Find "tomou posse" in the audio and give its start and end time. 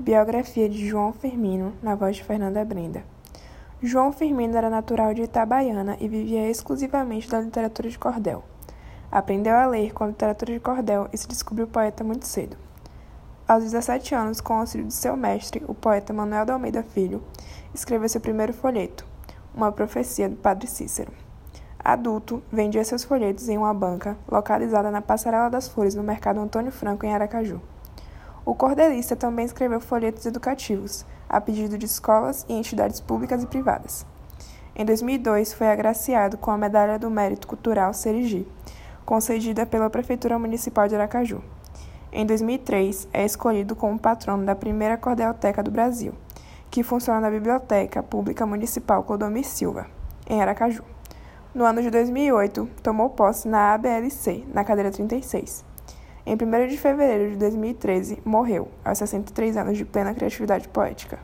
52.82-53.48